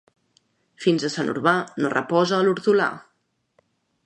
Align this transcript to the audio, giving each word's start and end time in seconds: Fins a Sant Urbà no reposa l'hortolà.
Fins 0.85 1.05
a 1.09 1.11
Sant 1.17 1.29
Urbà 1.35 1.55
no 1.83 1.93
reposa 1.95 2.43
l'hortolà. 2.49 2.89